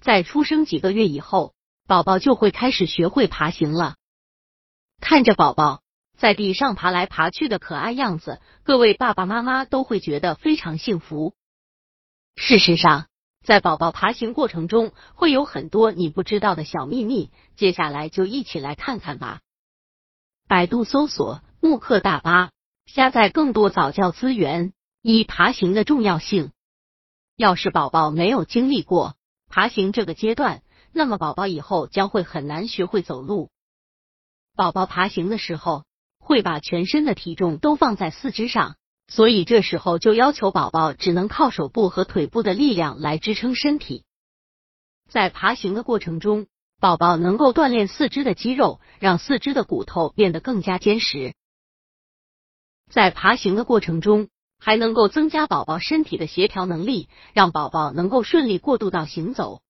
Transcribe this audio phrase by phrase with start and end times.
[0.00, 1.54] 在出生几个月以后，
[1.86, 3.96] 宝宝就会开始学会爬行了。
[5.00, 5.82] 看着宝宝
[6.18, 11.34] 在地上爬来爬去的可爱样子，各位爸爸妈妈都会觉得非常幸福。
[12.36, 13.06] 事实上，
[13.44, 17.30] 在宝宝爬行过程中，会有很多你不知道的小秘密。
[17.56, 19.40] 接下来就一起来看看吧。
[20.48, 22.50] 百度搜索“慕课大巴”，
[22.86, 24.72] 下载更多早教资源。
[25.02, 26.52] 一、爬行的重要性。
[27.36, 29.16] 要是宝宝没有经历过
[29.50, 30.62] 爬行这个阶段，
[30.92, 33.50] 那么宝宝以后将会很难学会走路。
[34.56, 35.84] 宝宝爬行的时候，
[36.18, 38.76] 会把全身的体重都放在四肢上。
[39.08, 44.04] 所以这时候就要求宝宝只能靠手部和腿部的力量来支撑身体。
[45.08, 46.46] 在爬行的过程中，
[46.78, 51.34] 宝宝能够锻炼四肢的肌肉，让四肢的骨头变得更加坚实。
[52.88, 54.28] 在爬行的过程中，
[54.60, 59.62] 还能够增加宝宝身体的协调能力，让宝宝能够顺利过渡到行走。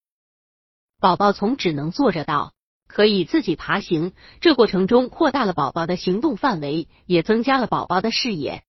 [0.99, 2.53] 宝宝从只能坐着到
[2.87, 8.63] 可以自己爬行，这过程中扩大了宝宝的行动范围，也增加了宝宝的视野。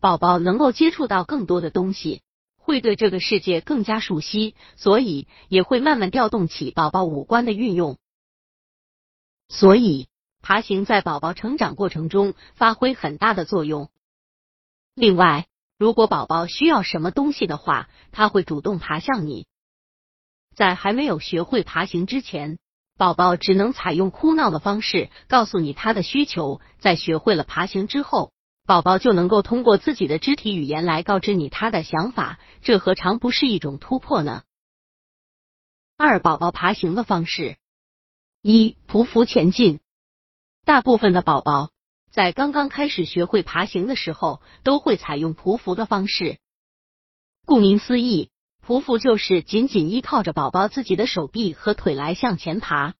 [0.00, 2.22] 宝宝能够接触到更多的东西，
[2.56, 7.98] 会对这个世界更加熟悉，所以也会慢慢调动起宝宝五官的运用。
[9.50, 10.08] 所以，
[10.40, 13.90] 爬行在宝宝成长过程中发挥很大的作用。
[15.00, 15.46] 另外，
[15.78, 19.46] 如果宝宝需要什么东西的话，他会主动爬向你。
[20.54, 22.58] 在还没有学会爬行之前，
[22.98, 26.60] 宝宝只能采用哭闹的方式告诉你他的需求。
[26.80, 28.34] 在学会了爬行之后，
[28.66, 34.42] 宝宝就能够通过自己的肢体语言来告知你他的想法，这何尝不是一种突破呢？
[35.96, 37.56] 二、宝宝爬行的方式：
[38.42, 39.80] 一、匍匐前进。
[40.66, 41.70] 大部分的宝宝
[42.10, 46.38] 在刚刚开始学会爬行的时候，都会采用匍匐的方式。
[47.46, 48.30] 顾名思义，
[48.66, 52.94] 匍匐就是紧紧依靠着宝宝自己的手臂和腿来向前爬。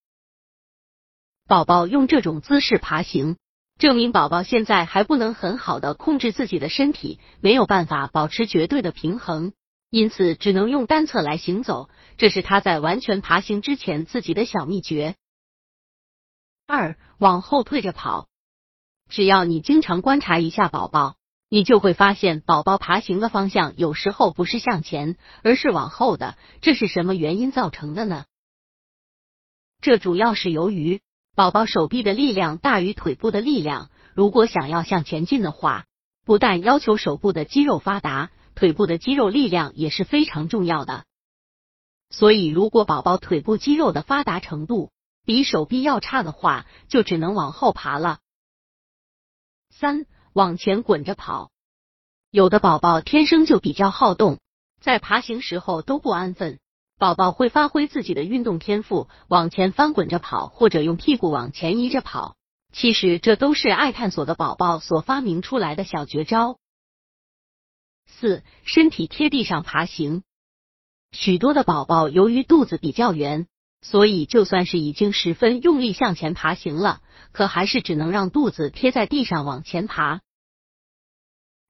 [1.47, 3.36] 宝宝用这种姿势爬行。
[3.78, 9.54] 证明宝宝现在还不能很好的控制自己的身体，没有办法保持绝对的平衡，
[9.88, 11.88] 因此只能用单侧来行走。
[12.19, 15.16] 这是他在完全爬行之前自己的小秘诀。
[16.66, 18.28] 二，往后退着跑。
[19.10, 21.16] 只要你经常观察一下宝宝，
[21.48, 26.38] 你就会发现宝宝爬行的方向有时候不是向前，而是往后的。
[26.62, 28.25] 这是什么原因造成的呢？
[29.82, 31.03] 这主要是由于。
[31.37, 35.87] 宝宝手臂的力量大于腿部的力量，如果想要向前进的话，
[36.26, 41.04] 不但要求手部的肌肉发达，腿部的肌肉力量也是非常重要的。
[42.10, 44.91] 所以，如果宝宝腿部肌肉的发达程度
[45.25, 48.19] 比手臂要差的话，就只能往后爬了。
[49.81, 50.05] 三，
[50.35, 51.51] 往前滚着跑。
[52.31, 54.39] 有的宝宝天生就比较好动，
[54.79, 56.61] 在爬行时候都不安分。
[56.99, 62.37] 宝宝会发挥自己的运动天赋，往前翻滚着跑，或者用屁股往前移着跑。
[62.75, 66.59] 其实这都是爱探索的宝宝所发明出来的小绝招。
[68.05, 70.23] 四，身体贴地上爬行。
[71.11, 73.47] 许多的宝宝由于肚子比较圆，
[73.83, 77.01] 所以就算是已经十分用力向前爬行了，
[77.33, 80.21] 可还是只能让肚子贴在地上往前爬。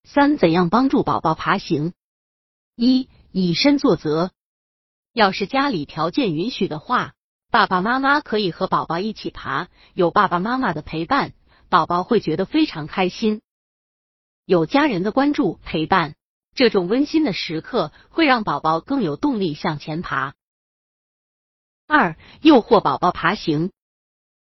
[0.05, 1.93] 三，怎样帮助宝宝爬行？
[2.75, 4.33] 一，以身作则。
[5.13, 7.15] 要是家里条件允许的话，
[7.51, 9.69] 爸爸妈妈可以和宝宝一起爬。
[9.95, 11.33] 有爸爸妈妈的陪伴，
[11.69, 13.43] 宝宝会觉得非常开心。
[14.47, 16.15] 有家人的关注陪伴，
[16.55, 20.35] 这种温馨的时刻会让宝宝更有动力向前爬。
[21.93, 23.73] 二、诱惑宝宝爬行。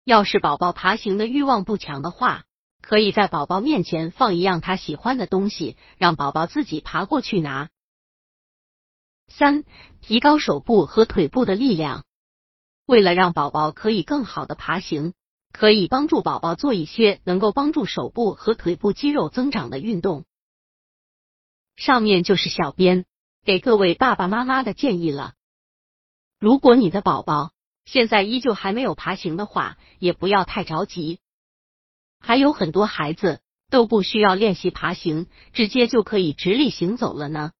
[0.03, 2.45] 要是宝宝爬行的欲望不强的话，
[2.81, 7.69] 可以在宝宝面前放一样他喜欢的东西，让宝宝自己爬过去拿。
[9.27, 9.65] 三、
[10.01, 12.05] 提高手部和腿部的力量。
[12.87, 15.13] 为了让宝宝可以更好的爬行，
[15.53, 20.25] 可以帮助宝宝做一些能够帮助手部和腿部肌肉增长的运动。
[21.75, 23.05] 上面就是小编
[23.45, 25.35] 给各位爸爸妈妈的建议了。
[26.39, 27.51] 如果你的宝宝
[27.85, 31.19] 现在依旧还没有爬行的话，也不要太着急。
[32.19, 37.53] 还有很多孩子都不需要练习爬行，直接就可以直立行走了呢。